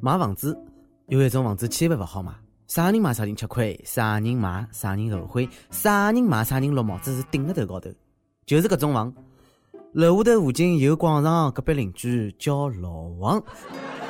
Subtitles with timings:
[0.00, 0.56] 买房子
[1.06, 2.32] 有一种房子千万勿好买，
[2.66, 7.90] 啥人买啥人吃亏，啥人买啥人后悔，啥人买啥人落帽子是顶在头高头，
[8.44, 9.12] 就是搿种房。
[9.92, 13.42] 楼下头附近有广场，隔壁邻居叫老王。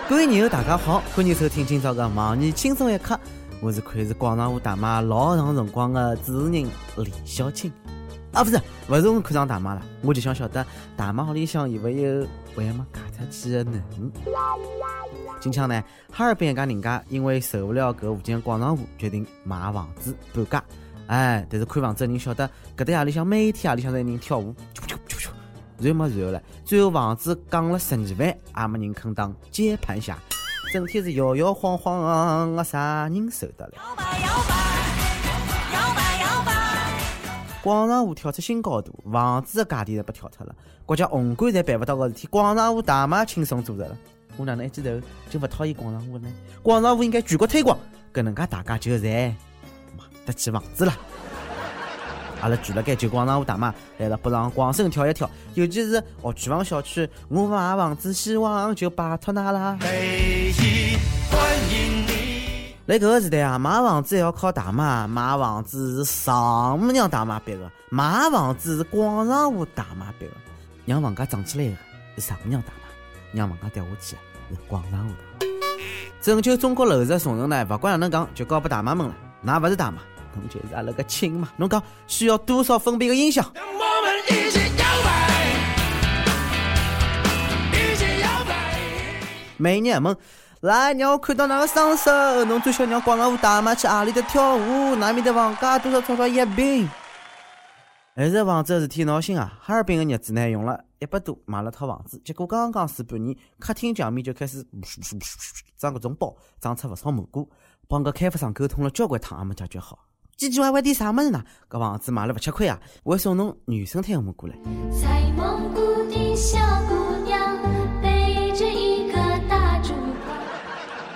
[0.09, 3.19] 各位朋友大家好，欢迎收听今朝个忙你轻松一刻，
[3.61, 7.71] 我是看是广场舞大妈老长辰光的主持人李小青。
[8.33, 10.67] 啊，不是，勿是我看上大妈了，我就想晓得
[10.97, 12.27] 大妈屋里向有没有
[12.57, 14.11] 还没嫁出去的囡。
[15.45, 20.65] 今腔呢，哈尔滨一家人家因为受不了搿附近的广场舞，决定买房子搬家。
[21.07, 25.29] 哎，但是看房子的人晓得，搿搭夜里向每天夜里向侪有人跳舞，啾啾啾啾，
[25.79, 30.17] 然后没然后了，最后房子降了十二万，也没人肯当接盘侠，
[30.73, 33.73] 整天是摇摇晃晃，我啥人受得了？
[37.63, 40.55] 广场舞跳出新高度，房子的价钿侪被跳脱了，
[40.87, 43.95] 国家宏观侪办勿到个事体，广场舞大妈轻松做着了。
[44.37, 44.91] 我哪能一记头
[45.31, 46.29] 就勿讨厌广场舞呢？
[46.63, 47.79] 广场舞应该全国推广，
[48.13, 49.33] 搿能介大家就侪
[49.97, 50.93] 买得起房子了。
[52.41, 59.79] 阿拉住辣盖旧广场舞大妈来了，北上广深跳一跳，尤其是学区房小区，我买房子希望就拜托㑚啦。
[62.87, 70.33] 在搿个时代啊，买房子还要靠大妈，买房子是丈母娘大妈逼的，买房子是广场舞大妈逼的，
[70.85, 71.75] 让房价涨起来的
[72.21, 72.84] 是丈母娘大妈，
[73.35, 74.17] 让房价掉下去
[74.51, 75.13] 是广场舞。
[76.21, 79.15] 拯救中国楼市重任呢，勿管哪能讲，就交拨大妈们了。
[79.43, 79.99] 那勿是大妈，
[80.35, 81.49] 侬就是阿拉个亲嘛。
[81.57, 83.45] 侬讲需要多少分贝个音响？
[89.57, 90.17] 美女们。
[90.61, 92.45] 来，让我看到那个双手。
[92.47, 94.95] 侬最想让广场舞大妈去阿里搭跳舞？
[94.97, 96.89] 那面的房价多少钞票一平？
[98.17, 99.53] 还是房子的事体闹心啊！
[99.61, 104.67] 哈尔滨的日子呢，用了一百多买了套房子，结果刚刚住半年，客厅墙面就开始
[105.77, 107.47] 长各种包，长出不少蘑菇。
[107.87, 110.07] 帮个开发商沟通了交关趟，也没解决好。
[110.39, 111.45] 唧唧歪歪点啥么子呢？
[111.69, 112.81] 搿房子买了勿吃亏啊！
[113.03, 114.57] 我送侬原生态的蘑菇来。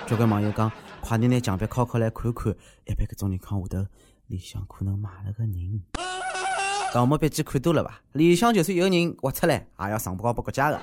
[0.06, 0.70] 交关网友讲，
[1.00, 2.54] 快点拿墙壁敲敲来看看，
[2.84, 3.86] 一般搿种情况下头，
[4.26, 5.82] 里向可能埋了个人。
[6.94, 8.00] 盗墓笔记看多了吧？
[8.12, 10.80] 里向就算有人挖出来，也要上报给国家的。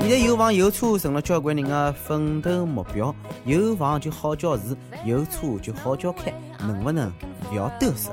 [0.00, 3.14] 现在有房有车成了交关人的奋斗目标，
[3.44, 7.12] 有房就好叫事，有车就好叫开，能不能
[7.48, 8.12] 不要嘚瑟？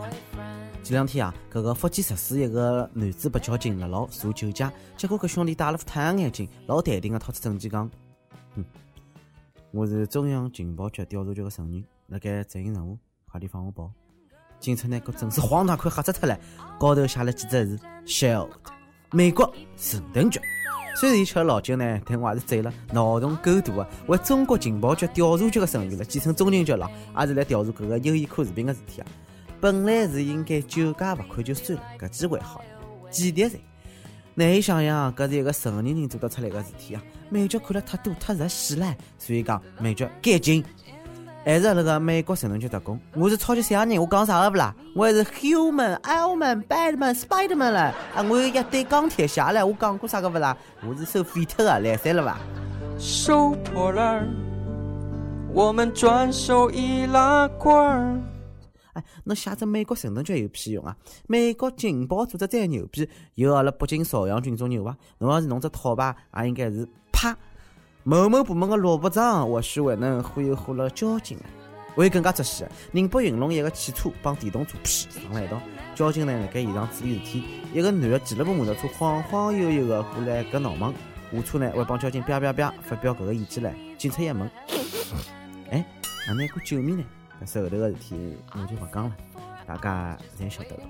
[0.83, 7.89] 前两天啊，搿个福建石狮一个男子被交警，辣牢查酒驾，结果搿兄弟戴了副太阳眼镜，老淡定的掏出证件讲。
[8.55, 8.65] 嗯，
[9.71, 12.97] 我是中央情报局调查局的成员，辣盖执行任务，
[13.29, 13.91] 快点放我跑！
[14.63, 16.39] 警察呢，搿真是荒唐快吓死脱了，
[16.79, 18.47] 高头写了几只字：Shield，
[19.11, 20.39] 美国神盾局。
[20.95, 23.89] 虽然伊吃了老酒呢，但我还是醉了，脑洞够大啊！
[24.07, 29.07] 为中国情报局调查局的成员了，简称中情局了，也是来调查搿个优衣库视频的事体啊。
[29.59, 33.59] 本来是应该酒驾罚款就算了，搿机会好了，几滴噻！
[34.33, 37.03] 难以想象，搿是一个成年人做得出来的事体啊！
[37.29, 40.63] 美剧看了太多太入戏了，所以讲美剧改进。
[41.45, 44.73] 还是那个美国神盾局特工，我是超级赛亚人，我讲啥个不啦？
[44.95, 48.23] 我还是 Human、Ironman、Batman、Spiderman 了啊！
[48.29, 50.55] 我有一堆钢铁侠了，我讲过啥个不啦？
[50.87, 52.39] 我是收废特的，来塞了吧？
[52.97, 54.25] 收破烂，
[55.53, 58.23] 我们转手易拉罐。
[58.93, 60.95] 哎，侬写只美国神盾局有屁用啊？
[61.27, 64.95] 美国情报组织再牛逼，有阿拉北京朝阳群众牛伐？
[65.17, 67.35] 侬要是弄只套牌，也应该是啪。
[68.03, 71.45] 某某部门的罗部长，或许还能忽悠忽了交警啊。
[71.95, 75.61] 会更加出戏，宁波云龙一个汽车帮电动车屁撞了一道，
[75.93, 80.91] 交警呢辣盖现场处理事体，一个男的骑了部摩托车晃晃悠悠的过来搿闹忙，
[81.31, 83.71] 下车呢还帮交警啪啪啪发表搿个意见唻。
[83.95, 84.49] 警察一问，
[85.69, 85.85] 哎，
[86.27, 87.03] 哪能一个救命呢？
[87.45, 89.15] 是后头个事体，我就勿讲了，
[89.67, 90.83] 大家侪晓得了。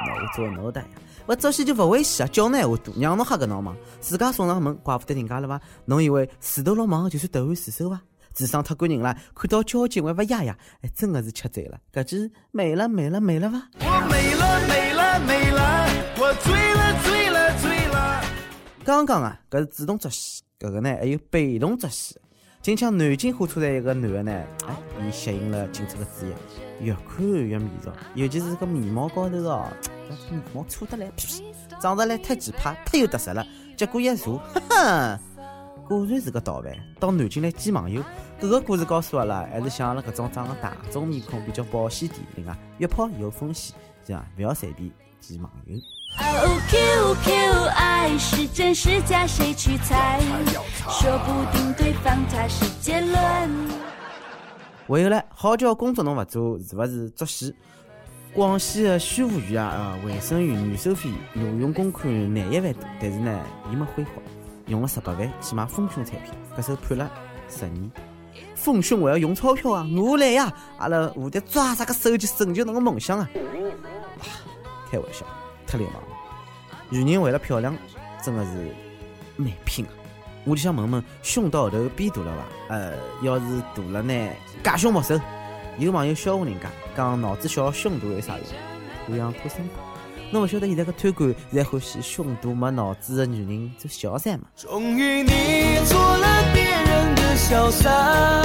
[0.00, 0.88] 我做脑袋呀，
[1.26, 5.60] 我做戏就勿会戏啊，叫侬闲话多，让侬瞎搿闹忙，自家送上门，怪不得人家了伐？
[5.84, 8.00] 侬以为自投罗网就算投案自首伐？
[8.34, 13.68] 智商太过人了，看到交警还勿压压，哎，真的是吃醉了，搿记美了美了美了伐？
[13.80, 18.22] 我美了美了美了，我醉了醉了醉了。
[18.84, 22.16] 刚刚啊，搿是主动作戏，搿个呢还有被动作戏。
[22.60, 24.32] 近腔南京火车站一个男的呢，
[24.66, 26.32] 哎，伊吸引了警察的注意，
[26.80, 29.66] 越看越迷着，尤其是个眉毛高头哦，
[30.08, 31.10] 这眉毛粗得来，
[31.80, 33.46] 长得来太奇葩，太有特色了。
[33.76, 35.20] 结果一查，哈哈，
[35.86, 38.02] 果然是个盗犯，到南京来见网友。
[38.40, 44.26] 搿个故事告诉阿拉，还是像阿拉搿种长得大众面孔比较保险点，另外约炮有风险，是吧？
[44.36, 44.90] 勿要随便
[45.20, 45.76] 见网友。
[48.18, 50.20] 是真是假，谁去猜？
[50.88, 53.14] 说不定对方他是结论。
[54.88, 57.54] 还有嘞，好叫工作侬勿做，是勿是作戏？
[58.34, 64.10] 广西的宣武县啊，呃，卫生院女收费挪用公款廿一万多，但是呢，伊没挥霍，
[64.66, 67.10] 用了十八万去买丰胸产品，搿手判了
[67.48, 67.90] 十年。
[68.54, 70.52] 丰胸还要用钞票啊，我来呀！
[70.78, 73.28] 阿拉蝴蝶抓啥个手去成就侬个梦想啊！
[74.90, 75.24] 开玩笑，
[75.66, 76.08] 太流氓了。
[76.90, 77.76] 女人为了漂亮，
[78.24, 78.74] 真的是
[79.36, 79.90] 难拼啊！
[80.44, 82.34] 我就想问问，胸到后头变大了
[82.68, 82.74] 伐？
[82.74, 83.44] 呃，要是
[83.74, 84.30] 大了呢，
[84.62, 85.20] 假胸莫收。
[85.78, 88.44] 有网友笑话人家，讲脑子小胸大有啥用？
[89.06, 89.74] 图样图身高。
[90.30, 94.46] 侬勿晓得现在个贪官侪欢喜胸大没脑子的女人做小三嘛？
[94.56, 98.44] 终于你做了别人的小三。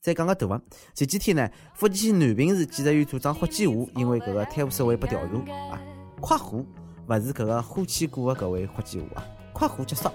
[0.00, 0.60] 再讲个大啊！
[0.94, 5.78] 前几天呢，福建南平市检察院组长霍建华因为搿个贪污受贿被调查啊，
[6.20, 6.64] 快活
[7.08, 9.24] 勿是搿个火气过的搿位霍建华啊，
[9.54, 10.10] 快活结束。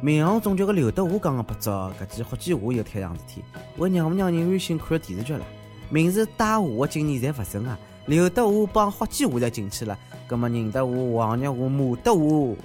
[0.00, 3.44] 民航总局个刘德华讲个不早，搿记霍建华又摊上事体，
[3.76, 5.44] 我让勿让人安心看电视剧了？
[5.88, 7.78] 名字带华的今年侪勿顺啊！
[8.06, 9.96] 刘德华帮霍建华侪进去了，
[10.26, 12.56] 葛末宁德华、王日华、马德华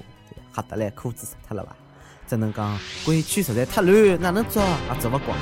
[0.56, 1.76] 吓得来裤子湿脱了伐？
[2.28, 5.38] 只能讲规矩实在太乱，哪能抓也抓勿光。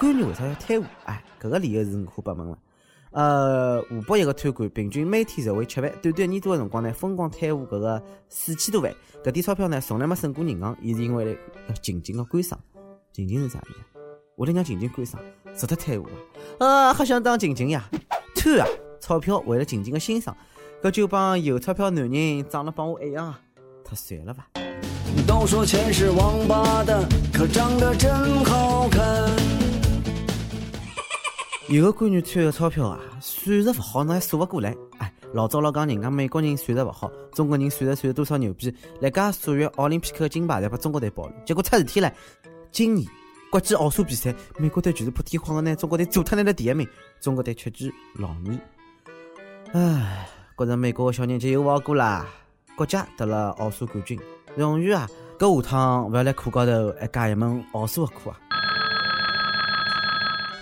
[0.00, 0.84] 官员为啥要贪污？
[1.04, 2.58] 哎，搿个理由是五花八门了。
[3.10, 8.90] 呃，湖北一个贪官平均每天受贿七万，短短一年多的辰光呢，疯狂贪污搿个四千多万。
[9.22, 11.38] 搿点钞票呢，从来没送过银行，伊是因为
[11.68, 12.58] 要静静的官商。
[13.12, 14.00] 静静是啥意思？
[14.36, 15.20] 为了让静静官商，
[15.54, 16.16] 值得贪污啊！
[16.60, 17.86] 呃，还想当静静呀，
[18.34, 18.66] 贪啊！
[19.00, 20.34] 钞票为了静静的欣赏，
[20.82, 23.38] 搿就帮有钞票男人长得帮我一样啊，
[23.84, 24.46] 太帅了吧！
[25.26, 29.59] 都说钱是王八蛋，可长得真好看。
[31.70, 34.76] 有个官员贪个钞票啊，算术勿好，侬还数勿过来。
[34.98, 41.32] 哎，老早老讲人家美国人算术勿好，中国人算着算着多少牛逼，来家数学奥林匹克金牌侪拨中国队保了。
[41.46, 42.12] 结果出事体了，
[42.72, 43.08] 今年
[43.52, 46.84] 国际奥数比赛，美国队就是破天荒个拿中国队做脱拿了第一名，
[47.20, 48.58] 中国队屈居老二。
[49.72, 52.26] 唉，觉着美国个小人节又勿好过啦，
[52.76, 54.18] 国家得了奥数冠军，
[54.56, 55.08] 荣誉啊！
[55.38, 58.49] 搿下趟勿要来课高头还加一门奥数个课啊！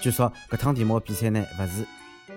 [0.01, 1.87] 据说搿趟题目比赛呢，勿是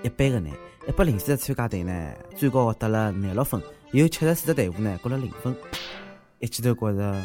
[0.04, 0.52] 一般个难，
[0.88, 3.62] 一百零四个参加队呢，最高获得了廿六分，
[3.92, 5.56] 有七十四只队伍呢，获了零分。
[6.40, 7.22] 一记头觉着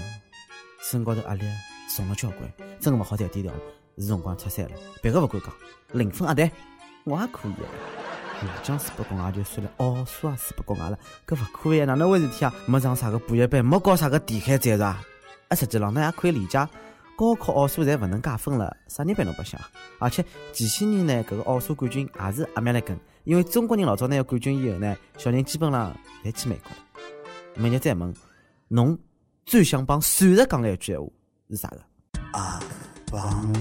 [0.82, 1.44] 身高头压力
[1.88, 2.40] 重了交关，
[2.78, 3.58] 真个勿好再低调了，
[3.98, 4.72] 是辰光出山了。
[5.02, 5.52] 别个勿敢讲，
[5.92, 6.50] 零分阿蛋，
[7.04, 7.66] 我也可以个。
[8.42, 11.82] 麻将输不过也就算了，奥数也输不过俺了，搿勿可以！
[11.86, 12.52] 哪能回事体啊？
[12.66, 15.02] 没上啥个补习班，没搞啥个地海战术啊！
[15.48, 16.58] 啊，实际浪呢也可以理解，
[17.16, 19.58] 高考奥数侪勿能加分了，啥人陪侬白相？
[19.98, 20.22] 而且
[20.52, 26.76] 前些年呢，搿个奥数冠军也是阿美来跟，因为中国人老早拿个冠军以后呢，小人基本上侪去美国了。
[27.54, 28.14] 明日再问，
[28.68, 28.98] 侬
[29.46, 31.08] 最想帮算术讲个一句闲话
[31.48, 31.80] 是啥个？
[32.32, 32.60] 阿
[33.10, 33.54] 邦，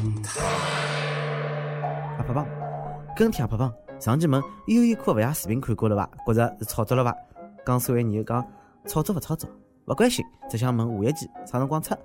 [2.18, 2.46] 阿拍棒，
[3.16, 3.74] 跟帖阿拍棒。
[4.02, 6.10] 上期问优衣库勿夜视频看过了伐？
[6.28, 7.16] 觉着是炒作了伐？
[7.66, 8.46] 讲所谓人又讲
[8.86, 9.50] 炒作勿炒作，
[9.86, 11.96] 勿关心，只想问下一季啥辰光出？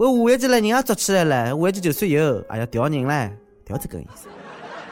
[0.00, 3.30] 喂，下一季了，人也抓起来了，下一季就算有，也要调人唻，
[3.66, 4.28] 调这个意思。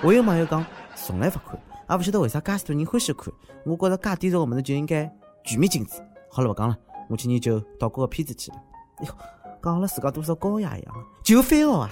[0.03, 0.63] 我有网友讲
[0.95, 3.33] 从来勿看，也勿晓得为啥介许多人欢喜看。
[3.65, 5.11] 我觉着介低俗个物事就应该
[5.45, 5.95] 全面禁止。
[6.29, 6.77] 好了，勿讲了，
[7.09, 8.59] 我去研究岛国个片子去了。
[8.99, 9.15] 哎哟，
[9.63, 11.89] 讲了自家多少高雅一样，就翻号啊！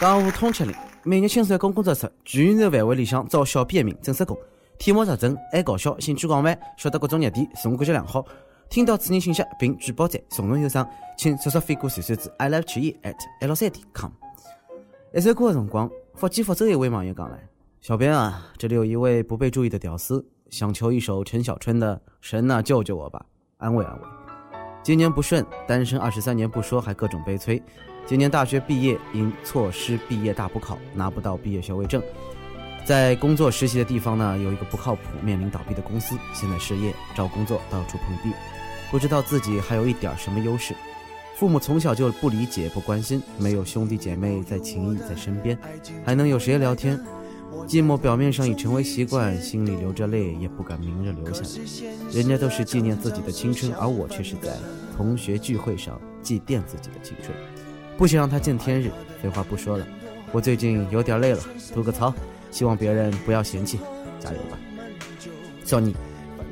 [0.00, 0.74] 江湖通缉令。
[1.02, 4.34] 每日轻松工工作室，全宇宙范围里向招小编一名，正式工。
[4.78, 8.24] 题目实诚，爱搞笑，兴趣广泛，晓得各种热点，自我感觉良好。
[8.70, 14.10] 听到此人信息并举报者，从容有赏，请速速飞过传传至 i love 曲艺 at l 三点 com。
[15.14, 17.38] 一首歌的辰光，福建福州一位网友讲了
[17.80, 23.24] ：“小编啊，这里有一位不被注意的屌丝，想求一首陈小春的《神啊救救我吧》，
[23.56, 24.02] 安慰安慰。
[24.82, 27.62] 今年不顺，单身二十三年不说，还各种悲催。”
[28.04, 32.02] 今年大学毕业，因错失毕业大补考，拿不到毕业学位证。
[32.84, 38.34] 在工作实习的地方呢，有一个不靠谱、面临倒闭的公司，现在失业，找工作到处碰壁，
[38.90, 40.74] 不知道自己还有一点什么优势。
[41.36, 45.56] 父母从小就不理解、不关心，没有兄弟姐妹在情谊在身边，
[46.04, 46.98] 还能有谁聊天？
[47.66, 51.48] 寂寞表面上已成为习惯，心里流着泪，也不敢明着流下来。
[52.12, 54.56] 人家都是纪念自己的青春，而我却是在
[54.96, 57.36] 同学聚会上祭奠自己的青春。
[57.96, 58.90] 不想让他见天日。
[59.22, 59.86] 废话不说了，
[60.32, 61.40] 我最近有点累了，
[61.74, 62.14] 吐个槽，
[62.50, 63.78] 希望别人不要嫌弃，
[64.18, 64.58] 加油吧，
[65.64, 65.94] 少年，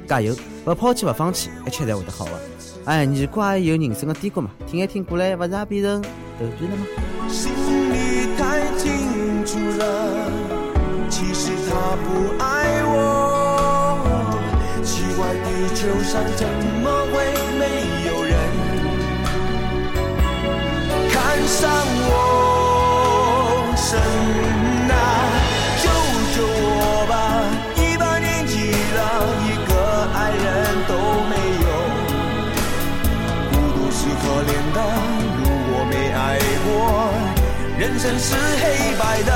[0.07, 0.35] 加油！
[0.65, 2.39] 不抛弃，不放弃，一切才会得好啊！
[2.87, 6.87] 哎，你怪有人生的低谷嘛，听一听过来，不是也变成逗比了吗？
[7.29, 10.31] 心里太清楚了，
[11.11, 12.07] 其实他不
[12.43, 12.95] 爱我。
[14.85, 16.47] 奇怪，地球上怎
[16.83, 17.15] 么会
[17.59, 17.63] 没
[18.07, 18.33] 有人
[21.11, 21.15] 看
[21.47, 21.69] 上
[22.09, 22.36] 我？
[38.07, 39.33] 人生是黑白的。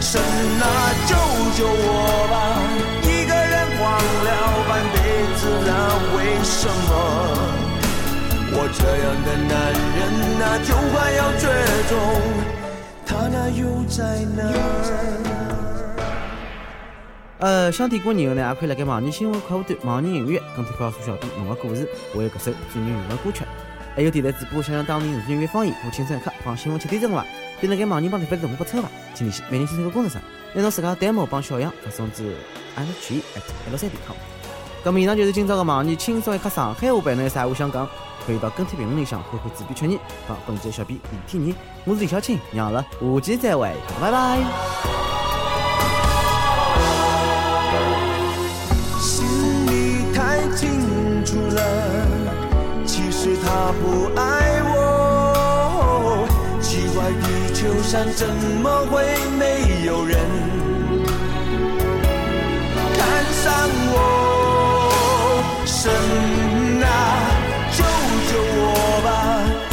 [0.00, 0.64] 神啊，
[1.08, 1.16] 救
[1.58, 2.62] 救我吧！
[3.02, 3.82] 一个人荒
[4.22, 4.30] 了
[4.68, 4.96] 半辈
[5.34, 5.68] 子了，
[6.14, 6.90] 为什么？
[8.52, 9.52] 我这样的男
[9.98, 9.98] 人
[10.40, 11.42] 啊，就快要绝
[11.88, 11.92] 种，
[13.04, 13.98] 他那又在
[14.36, 14.54] 哪儿？
[17.38, 23.42] 呃，想点歌以后呢，也可以来盖网易新闻客户端、网易音乐跟帖告诉小编侬的故事，为搿首最热门的歌曲。
[23.96, 27.26] 还有电台主播想让当地人粤方言播轻松一刻，帮新闻七点钟伐？
[27.60, 28.88] 点辣盖网易帮特别动画不抽伐？
[29.14, 30.18] 请联系每人新闻工作室，
[30.54, 32.36] 拿侬自家 demo 帮小样发送至
[32.76, 34.16] i g at l 三点 com。
[34.84, 37.88] 咁么以上就是今朝的网易轻松一刻上海话版，侬有啥话想讲？
[38.24, 39.98] 可以到跟帖评论里向回馈主编确认，
[40.28, 44.38] 帮本期的小编李天然，我是李小青，让阿拉下期再会，拜拜。
[49.00, 49.26] 心
[49.66, 51.62] 里太清楚了，
[52.84, 54.17] 其实他不爱
[57.90, 59.02] 山怎么会
[59.38, 60.20] 没有人
[62.98, 63.00] 看
[63.32, 63.50] 上
[63.94, 63.96] 我？
[65.64, 65.90] 神
[66.84, 66.86] 啊，
[67.72, 67.78] 救
[68.28, 68.62] 救我
[69.02, 69.08] 吧！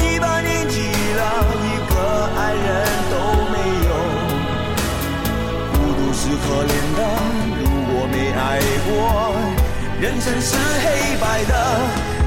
[0.02, 0.80] 一把年纪
[1.20, 1.22] 了，
[1.60, 1.94] 一个
[2.40, 2.66] 爱人
[3.12, 3.14] 都
[3.52, 3.54] 没
[3.84, 3.92] 有。
[5.74, 7.00] 孤独是可怜的，
[7.60, 8.40] 如果没爱
[8.88, 8.96] 过，
[10.00, 11.52] 人生是黑白的。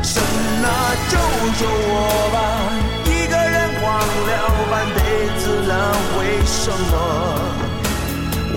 [0.03, 0.23] 神
[0.63, 0.69] 啊，
[1.09, 1.17] 救
[1.59, 2.37] 救我吧！
[6.49, 6.75] 什么？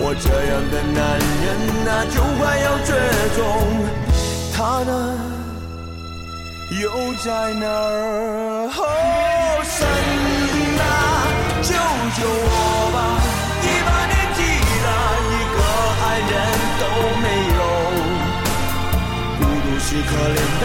[0.04, 0.98] 我这样的男
[1.44, 1.46] 人
[1.86, 2.90] 啊，就快要绝
[3.36, 3.40] 种，
[4.54, 4.90] 他呢？
[6.80, 6.88] 又
[7.22, 8.66] 在哪儿？
[8.72, 8.80] 哦，
[9.62, 9.76] 神
[10.80, 10.82] 啊，
[11.62, 11.70] 救
[12.16, 12.56] 救我
[12.94, 12.96] 吧！
[13.62, 14.40] 一把年纪
[14.84, 14.88] 了，
[15.28, 15.58] 一个
[16.02, 16.34] 爱人
[16.80, 16.82] 都
[17.22, 17.24] 没
[17.56, 17.60] 有，
[19.38, 20.64] 孤独是可怜的。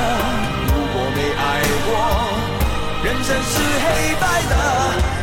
[0.68, 1.46] 如果没爱
[1.86, 1.88] 过，
[3.08, 3.88] 人生是黑
[4.20, 4.54] 白的。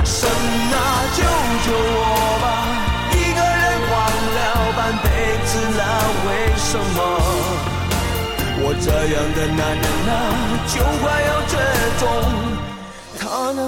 [0.07, 0.27] 神
[0.73, 0.77] 啊，
[1.15, 1.21] 救
[1.67, 2.03] 救我
[2.41, 2.45] 吧！
[3.13, 3.93] 一个人晃
[4.37, 4.41] 了
[4.75, 5.07] 半辈
[5.45, 5.83] 子了，
[6.25, 6.99] 为什么？
[8.63, 10.17] 我这样的男人啊，
[10.67, 11.53] 就快要绝
[12.01, 12.03] 种，
[13.21, 13.23] 他
[13.53, 13.61] 呢，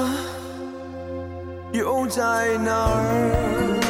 [1.72, 3.85] 又在哪儿？